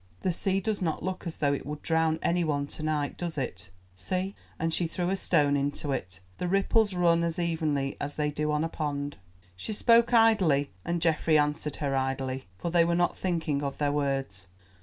The 0.23 0.33
sea 0.33 0.59
does 0.59 0.81
not 0.81 1.03
look 1.03 1.27
as 1.27 1.37
though 1.37 1.53
it 1.53 1.63
would 1.63 1.83
drown 1.83 2.17
any 2.23 2.43
one 2.43 2.65
to 2.65 2.81
night, 2.81 3.19
does 3.19 3.37
it? 3.37 3.69
See!"—and 3.95 4.73
she 4.73 4.87
threw 4.87 5.11
a 5.11 5.15
stone 5.15 5.55
into 5.55 5.91
it—"the 5.91 6.47
ripples 6.47 6.95
run 6.95 7.23
as 7.23 7.37
evenly 7.37 7.97
as 8.01 8.15
they 8.15 8.31
do 8.31 8.51
on 8.51 8.63
a 8.63 8.67
pond." 8.67 9.17
She 9.55 9.73
spoke 9.73 10.11
idly 10.11 10.71
and 10.83 11.03
Geoffrey 11.03 11.37
answered 11.37 11.75
her 11.75 11.95
idly, 11.95 12.47
for 12.57 12.71
they 12.71 12.83
were 12.83 12.95
not 12.95 13.15
thinking 13.15 13.61
of 13.61 13.77
their 13.77 13.91
words. 13.91 14.47